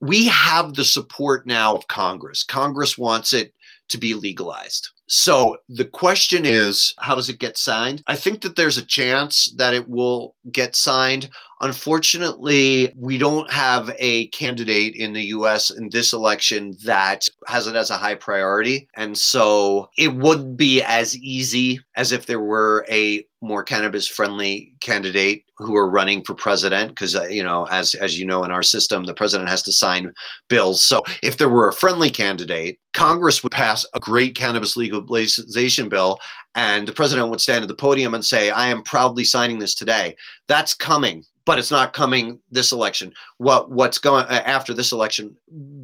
[0.00, 2.42] we have the support now of Congress.
[2.42, 3.54] Congress wants it
[3.88, 4.90] to be legalized.
[5.08, 8.02] So the question is, how does it get signed?
[8.06, 11.30] I think that there's a chance that it will get signed.
[11.60, 17.76] Unfortunately, we don't have a candidate in the US in this election that has it
[17.76, 18.88] as a high priority.
[18.94, 24.74] And so it would be as easy as if there were a more cannabis friendly
[24.80, 28.50] candidate who are running for president because uh, you know as as you know in
[28.50, 30.12] our system the president has to sign
[30.48, 30.82] bills.
[30.82, 36.18] So if there were a friendly candidate congress would pass a great cannabis legalization bill
[36.54, 39.74] and the president would stand at the podium and say i am proudly signing this
[39.74, 40.16] today.
[40.48, 43.14] That's coming but it's not coming this election.
[43.38, 45.34] What what's going uh, after this election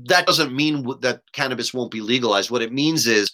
[0.08, 2.50] that doesn't mean that cannabis won't be legalized.
[2.50, 3.30] What it means is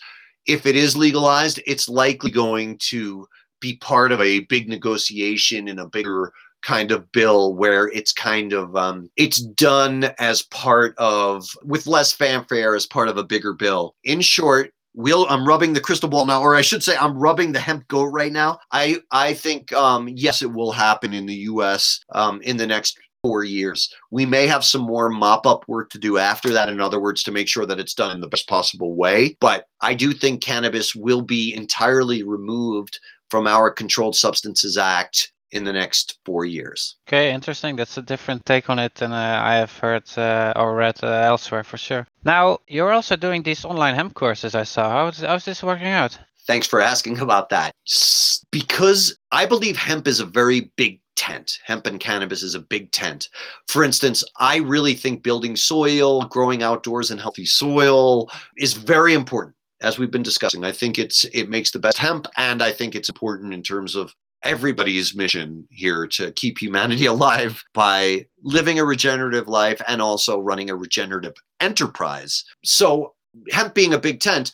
[0.47, 3.27] if it is legalized it's likely going to
[3.61, 8.53] be part of a big negotiation in a bigger kind of bill where it's kind
[8.53, 13.53] of um, it's done as part of with less fanfare as part of a bigger
[13.53, 13.95] bill.
[14.05, 17.53] In short, we'll I'm rubbing the crystal ball now, or I should say I'm rubbing
[17.53, 18.59] the hemp goat right now.
[18.73, 22.01] I I think um, yes, it will happen in the U.S.
[22.13, 23.93] Um, in the next four years.
[24.11, 27.23] We may have some more mop up work to do after that, in other words,
[27.25, 29.37] to make sure that it's done in the best possible way.
[29.41, 35.65] But I do think cannabis will be entirely removed from our Controlled Substances Act in
[35.65, 36.97] the next four years.
[37.09, 37.77] Okay, interesting.
[37.77, 41.07] That's a different take on it than uh, I have heard uh, or read uh,
[41.07, 42.07] elsewhere for sure.
[42.25, 44.91] Now, you're also doing these online hemp courses, I saw.
[44.91, 46.19] How's, how's this working out?
[46.47, 47.73] Thanks for asking about that.
[48.51, 51.59] Because I believe hemp is a very big tent.
[51.65, 53.29] Hemp and cannabis is a big tent.
[53.67, 59.55] For instance, I really think building soil, growing outdoors in healthy soil is very important
[59.81, 60.65] as we've been discussing.
[60.65, 63.95] I think it's it makes the best hemp and I think it's important in terms
[63.95, 70.39] of everybody's mission here to keep humanity alive by living a regenerative life and also
[70.39, 72.45] running a regenerative enterprise.
[72.65, 73.15] So,
[73.51, 74.53] hemp being a big tent,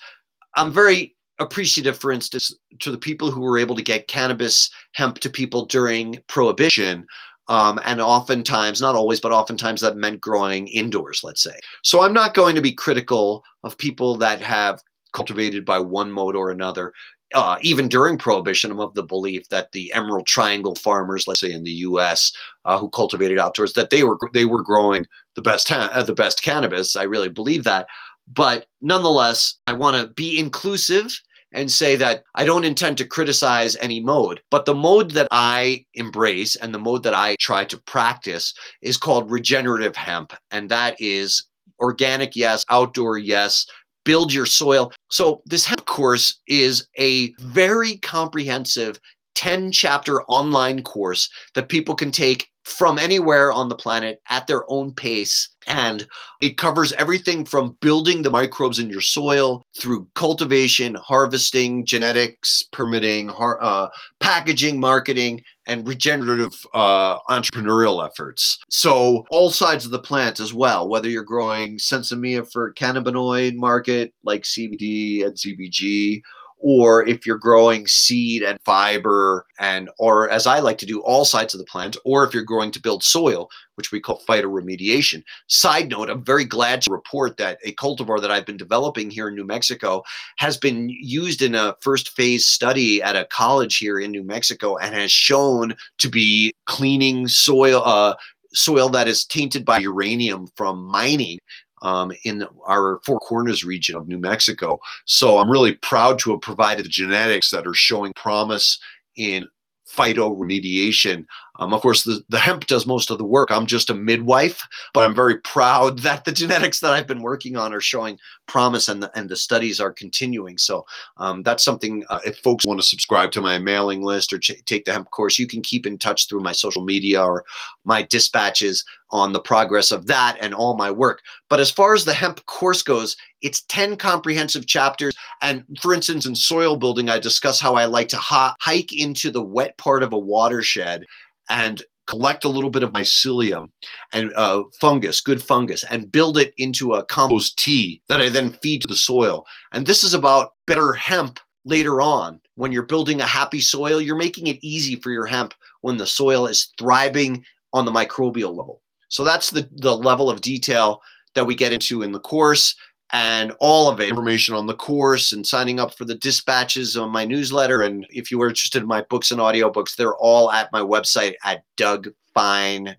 [0.57, 5.19] I'm very appreciative, for instance, to the people who were able to get cannabis hemp
[5.21, 7.07] to people during prohibition.
[7.49, 11.55] Um, and oftentimes, not always, but oftentimes that meant growing indoors, let's say.
[11.83, 14.81] So I'm not going to be critical of people that have
[15.15, 16.93] cultivated by one mode or another.
[17.35, 21.51] Uh, even during prohibition, I'm of the belief that the Emerald Triangle farmers, let's say
[21.51, 22.33] in the U.S.,
[22.65, 26.43] uh, who cultivated outdoors, that they were they were growing the best uh, the best
[26.43, 26.95] cannabis.
[26.95, 27.87] I really believe that.
[28.33, 31.19] But nonetheless, I want to be inclusive
[31.53, 35.87] and say that I don't intend to criticize any mode, but the mode that I
[35.95, 40.33] embrace and the mode that I try to practice is called regenerative hemp.
[40.51, 41.47] And that is
[41.81, 43.67] organic, yes, outdoor, yes,
[44.05, 44.93] build your soil.
[45.11, 49.01] So, this hemp course is a very comprehensive
[49.35, 54.69] 10 chapter online course that people can take from anywhere on the planet at their
[54.71, 55.51] own pace.
[55.67, 56.07] And
[56.41, 63.31] it covers everything from building the microbes in your soil through cultivation, harvesting, genetics, permitting,
[63.31, 63.89] uh,
[64.21, 68.59] packaging, marketing, and regenerative uh, entrepreneurial efforts.
[68.69, 74.13] So, all sides of the plant as well, whether you're growing sinsemilla for cannabinoid market
[74.23, 76.21] like CBD and CBG,
[76.65, 81.25] or if you're growing seed and fiber and or as i like to do all
[81.27, 85.23] sides of the plant or if you're growing to build soil which we call phytoremediation.
[85.47, 89.29] Side note i'm very glad to report that a cultivar that i've been developing here
[89.29, 90.03] in new mexico
[90.39, 94.79] has been used in a first phase study at a college here in new mexico
[94.79, 98.15] and has shown to be cleaning soil uh,
[98.55, 101.39] soil that is tainted by uranium from mining
[101.85, 104.81] um, in our Four Corners region of New Mexico.
[105.05, 108.81] So I'm really proud to have provided the genetics that are showing promise
[109.17, 109.47] in
[109.87, 111.27] phytoremediation.
[111.57, 113.51] Um, of course, the, the hemp does most of the work.
[113.51, 117.57] I'm just a midwife, but I'm very proud that the genetics that I've been working
[117.57, 120.59] on are showing promise and the, and the studies are continuing.
[120.59, 120.85] So
[121.17, 124.65] um, that's something, uh, if folks want to subscribe to my mailing list or ch-
[124.67, 127.45] take the hemp course, you can keep in touch through my social media or
[127.85, 131.21] my dispatches on the progress of that and all my work.
[131.49, 135.15] But as far as the hemp course goes, it's 10 comprehensive chapters.
[135.41, 139.31] And for instance, in soil building, I discuss how I like to ha- hike into
[139.31, 141.05] the wet part of a watershed
[141.49, 143.69] and collect a little bit of mycelium
[144.13, 148.53] and uh, fungus, good fungus, and build it into a compost tea that I then
[148.63, 149.47] feed to the soil.
[149.73, 152.41] And this is about better hemp later on.
[152.57, 156.07] When you're building a happy soil, you're making it easy for your hemp when the
[156.07, 158.83] soil is thriving on the microbial level.
[159.09, 161.01] So that's the, the level of detail
[161.35, 162.75] that we get into in the course
[163.13, 167.11] and all of it information on the course and signing up for the dispatches on
[167.11, 167.83] my newsletter.
[167.83, 171.35] And if you are interested in my books and audiobooks, they're all at my website
[171.45, 172.95] at dougfine.com.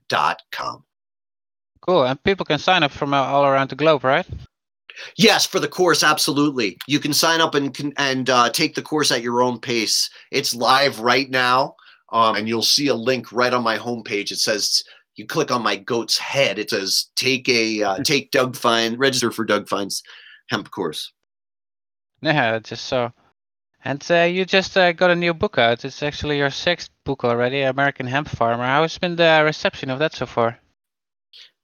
[1.82, 2.04] Cool.
[2.04, 4.26] And people can sign up from all around the globe, right?
[5.18, 6.78] Yes, for the course, absolutely.
[6.88, 10.10] You can sign up and and uh, take the course at your own pace.
[10.32, 11.76] It's live right now,
[12.12, 14.32] um, and you'll see a link right on my homepage.
[14.32, 14.84] It says
[15.16, 16.60] you click on my goat's head.
[16.60, 20.04] It says take a uh, take Doug Fine, register for Doug Fine's
[20.50, 21.12] hemp course.
[22.22, 23.12] Yeah, just so.
[23.84, 25.86] And uh, you just uh, got a new book out.
[25.86, 28.66] It's actually your sixth book already, American Hemp Farmer.
[28.66, 30.60] How's been the reception of that so far?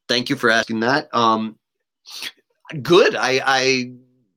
[0.07, 1.09] Thank you for asking that.
[1.15, 1.57] Um,
[2.83, 3.15] good.
[3.15, 3.91] I, I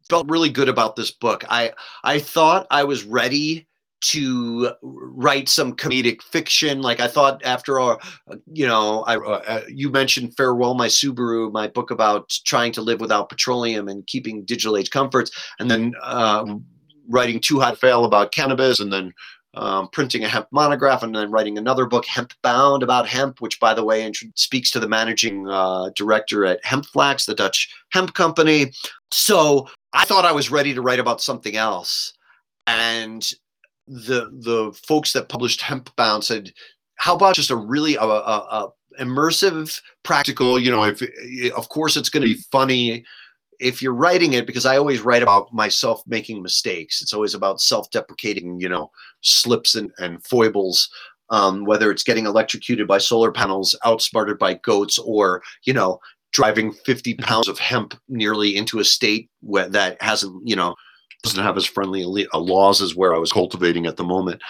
[0.09, 1.45] felt really good about this book.
[1.49, 3.67] I I thought I was ready
[4.05, 6.83] to write some comedic fiction.
[6.83, 8.01] Like I thought after all,
[8.53, 13.01] you know, I, uh, you mentioned Farewell My Subaru, my book about trying to live
[13.01, 16.45] without petroleum and keeping digital age comforts, and then uh,
[17.09, 19.13] writing Too High to Fail about cannabis, and then
[19.55, 23.61] um, printing a hemp monograph and then writing another book, Hemp Bound, about hemp, which,
[23.61, 28.73] by the way, speaks to the managing uh, director at Hempflax, the Dutch hemp company.
[29.13, 32.13] So I thought I was ready to write about something else.
[32.67, 33.31] And
[33.87, 36.53] the the folks that published Hemp Bound said,
[36.97, 38.69] "How about just a really a, a, a
[39.01, 40.59] immersive, practical?
[40.59, 41.03] You know, if
[41.57, 43.05] of course it's going to be funny."
[43.61, 47.61] if you're writing it because i always write about myself making mistakes it's always about
[47.61, 50.91] self-deprecating you know slips and, and foibles
[51.31, 55.99] um, whether it's getting electrocuted by solar panels outsmarted by goats or you know
[56.33, 57.25] driving 50 mm-hmm.
[57.27, 60.75] pounds of hemp nearly into a state where that hasn't you know
[61.25, 62.05] doesn't have as friendly
[62.35, 64.41] laws as where i was cultivating at the moment.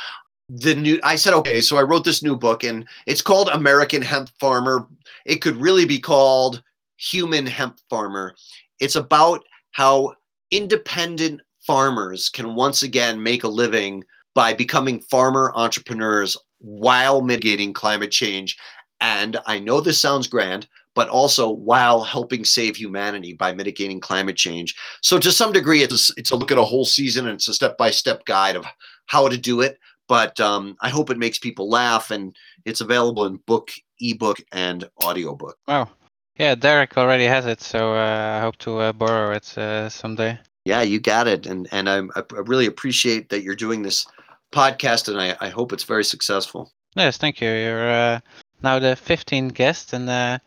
[0.49, 4.03] The new i said okay so i wrote this new book and it's called american
[4.03, 4.87] hemp farmer.
[5.25, 6.63] It could really be called
[6.97, 8.35] human hemp farmer.
[8.81, 10.15] It's about how
[10.51, 14.05] independent farmers can once again make a living
[14.35, 18.57] by becoming farmer entrepreneurs while mitigating climate change.
[19.01, 24.37] And I know this sounds grand, but also while helping save humanity by mitigating climate
[24.37, 24.75] change.
[25.03, 27.49] So to some degree, it's a, it's a look at a whole season and it's
[27.49, 28.65] a step by step guide of
[29.07, 29.79] how to do it.
[30.09, 32.37] But um, I hope it makes people laugh, and
[32.67, 35.57] it's available in book, ebook, and audiobook.
[35.67, 35.89] Wow,
[36.37, 40.39] yeah, Derrick already has it, so uh, I hope to uh, borrow it uh, someday.
[40.67, 44.07] Yeah, you got it, and and I, I really appreciate that you're doing this
[44.53, 46.71] podcast, and I, I hope it's very successful.
[46.97, 47.49] Yes, thank you.
[47.49, 48.21] You're uh,
[48.63, 50.39] now the 15th guest, and uh,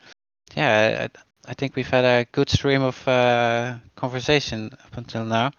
[0.58, 5.52] yeah, I, I, think we've had a good stream of uh, conversation up until now.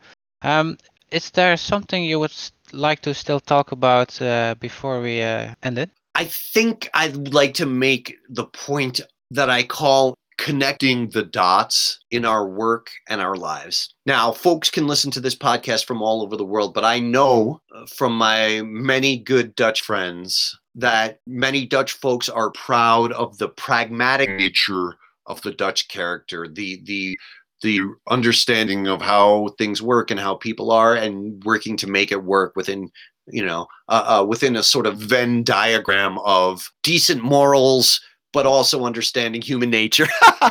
[0.43, 0.77] Um,
[1.11, 2.35] is there something you would
[2.73, 4.19] like to still talk about
[4.61, 5.91] before we end it?
[6.15, 12.25] I think I'd like to make the point that I call connecting the dots in
[12.25, 13.95] our work and our lives.
[14.07, 17.61] Now, folks can listen to this podcast from all over the world, but I know
[17.75, 23.49] uh, from my many good Dutch friends that many Dutch folks are proud of the
[23.49, 24.95] pragmatic nature
[25.27, 27.19] of the Dutch character, the the
[27.63, 32.23] the understanding of how things work and how people are and working to make it
[32.23, 32.91] work within
[33.27, 38.01] you know uh, uh, within a sort of venn diagram of decent morals
[38.33, 40.07] but also understanding human nature.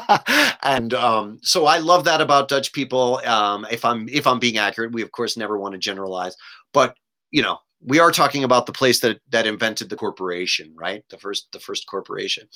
[0.63, 3.21] and um, so I love that about Dutch people.
[3.25, 6.35] Um, if I'm if I'm being accurate, we of course never want to generalize,
[6.73, 6.95] but
[7.31, 11.03] you know we are talking about the place that that invented the corporation right?
[11.09, 12.47] The first the first corporation.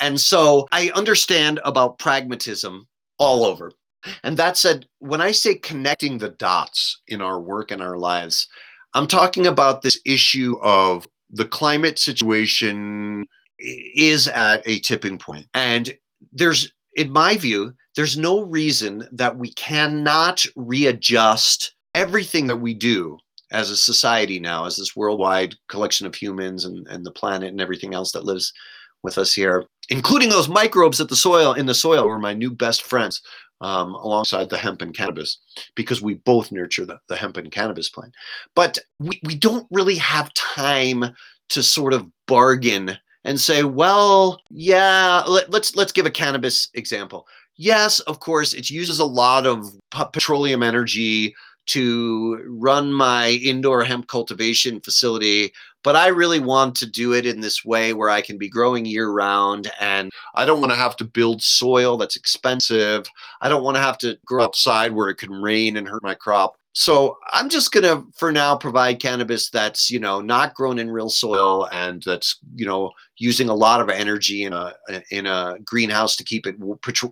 [0.00, 2.86] And so i understand about pragmatism
[3.18, 3.72] all over.
[4.22, 8.48] And that said when i say connecting the dots in our work and our lives
[8.94, 13.26] i'm talking about this issue of the climate situation
[13.58, 15.20] is at a tipping.
[15.52, 15.94] And
[16.32, 23.18] there's, in my view, there's no reason that we cannot readjust everything that we do
[23.54, 27.60] as a society now, as this worldwide collection of humans and, and the planet and
[27.60, 28.52] everything else that lives
[29.02, 32.50] with us here, including those microbes at the soil in the soil were my new
[32.50, 33.22] best friends.
[33.60, 35.38] Um, alongside the hemp and cannabis
[35.74, 38.12] because we both nurture the, the hemp and cannabis plant.
[38.54, 41.04] But we, we don't really have time
[41.50, 47.26] to sort of bargain and say, well, yeah, let, let's let's give a cannabis example.
[47.56, 49.66] Yes, of course, it uses a lot of
[50.12, 51.34] petroleum energy
[51.66, 55.52] to run my indoor hemp cultivation facility,
[55.82, 58.84] but I really want to do it in this way where I can be growing
[58.86, 63.06] year round and I don't want to have to build soil that's expensive.
[63.40, 66.14] I don't want to have to grow outside where it can rain and hurt my
[66.14, 70.78] crop so i'm just going to for now provide cannabis that's you know not grown
[70.78, 74.74] in real soil and that's you know using a lot of energy in a
[75.10, 76.56] in a greenhouse to keep it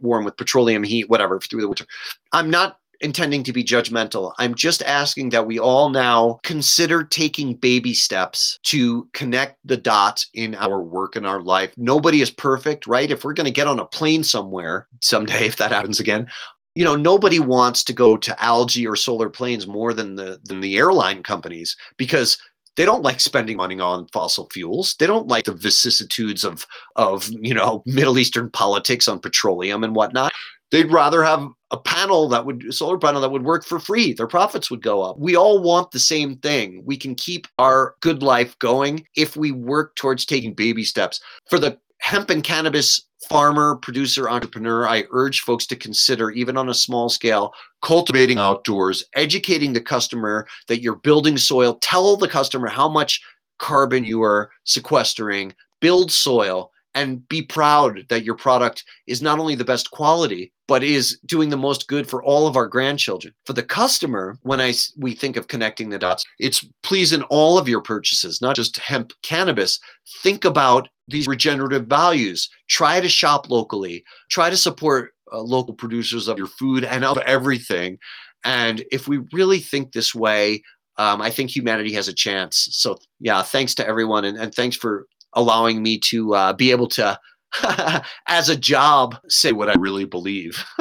[0.02, 1.86] warm with petroleum heat whatever through the winter
[2.32, 4.32] i'm not intending to be judgmental.
[4.38, 10.28] I'm just asking that we all now consider taking baby steps to connect the dots
[10.34, 11.72] in our work and our life.
[11.76, 13.10] Nobody is perfect right?
[13.10, 16.26] If we're going to get on a plane somewhere someday if that happens again
[16.74, 20.60] you know nobody wants to go to algae or solar planes more than the than
[20.60, 22.38] the airline companies because
[22.76, 24.94] they don't like spending money on fossil fuels.
[24.98, 29.94] They don't like the vicissitudes of of you know middle eastern politics on petroleum and
[29.94, 30.32] whatnot.
[30.70, 34.12] They'd rather have a panel that would solar panel that would work for free.
[34.12, 35.18] Their profits would go up.
[35.18, 36.82] We all want the same thing.
[36.84, 41.20] We can keep our good life going if we work towards taking baby steps.
[41.48, 46.68] For the hemp and cannabis farmer, producer, entrepreneur, I urge folks to consider, even on
[46.68, 51.78] a small scale, cultivating outdoors, educating the customer that you're building soil.
[51.80, 53.22] Tell the customer how much
[53.58, 59.54] carbon you are sequestering, build soil, and be proud that your product is not only
[59.54, 63.34] the best quality but is doing the most good for all of our grandchildren.
[63.44, 67.58] For the customer when i we think of connecting the dots it's please in all
[67.58, 69.78] of your purchases not just hemp cannabis.
[70.22, 72.48] Think about these regenerative values.
[72.68, 74.04] Try to shop locally.
[74.30, 77.98] Try to support uh, local producers of your food and of everything.
[78.44, 80.62] And if we really think this way
[80.98, 82.68] um, I think humanity has a chance.
[82.72, 86.88] So, yeah, thanks to everyone, and, and thanks for allowing me to uh, be able
[86.88, 87.18] to,
[88.26, 90.64] as a job, say what I really believe.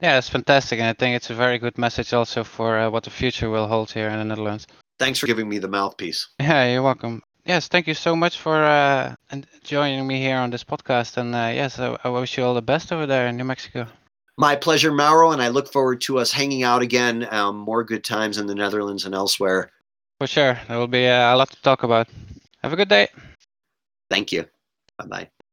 [0.00, 3.04] yeah, it's fantastic, and I think it's a very good message also for uh, what
[3.04, 4.66] the future will hold here in the Netherlands.
[4.98, 6.28] Thanks for giving me the mouthpiece.
[6.40, 7.22] Yeah, you're welcome.
[7.46, 9.14] Yes, thank you so much for uh,
[9.64, 12.62] joining me here on this podcast, and uh, yes, I, I wish you all the
[12.62, 13.86] best over there in New Mexico.
[14.36, 17.26] My pleasure, Mauro, and I look forward to us hanging out again.
[17.30, 19.70] Um, more good times in the Netherlands and elsewhere.
[20.20, 20.60] For sure.
[20.68, 22.06] There will be uh, a lot to talk about.
[22.62, 23.08] Have a good day.
[24.10, 24.44] Thank you.
[24.98, 25.30] Bye bye.